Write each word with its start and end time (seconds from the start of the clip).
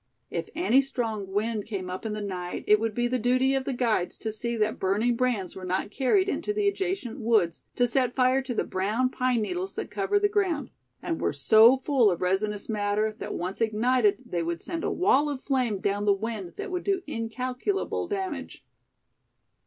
If 0.31 0.49
any 0.55 0.81
strong 0.81 1.27
wind 1.31 1.67
came 1.67 1.87
up 1.87 2.07
in 2.07 2.13
the 2.13 2.23
night 2.23 2.63
it 2.65 2.79
would 2.79 2.95
be 2.95 3.07
the 3.07 3.19
duty 3.19 3.53
of 3.53 3.65
the 3.65 3.71
guides 3.73 4.17
to 4.17 4.31
see 4.31 4.57
that 4.57 4.79
burning 4.79 5.15
brands 5.15 5.55
were 5.55 5.63
not 5.63 5.91
carried 5.91 6.27
into 6.27 6.53
the 6.53 6.67
adjacent 6.67 7.19
woods, 7.19 7.61
to 7.75 7.85
set 7.85 8.11
fire 8.11 8.41
to 8.41 8.55
the 8.55 8.63
brown 8.63 9.11
pine 9.11 9.43
needles 9.43 9.75
that 9.75 9.91
covered 9.91 10.21
the 10.23 10.27
ground; 10.27 10.71
and 11.03 11.21
were 11.21 11.33
so 11.33 11.77
full 11.77 12.09
of 12.09 12.19
resinous 12.23 12.67
matter 12.67 13.15
that 13.19 13.35
once 13.35 13.61
ignited 13.61 14.23
they 14.25 14.41
would 14.41 14.63
send 14.63 14.83
a 14.83 14.89
wall 14.89 15.29
of 15.29 15.39
flame 15.39 15.77
down 15.77 16.05
the 16.05 16.13
wind 16.13 16.53
that 16.57 16.71
would 16.71 16.83
do 16.83 17.03
incalculable 17.05 18.07
damage. 18.07 18.65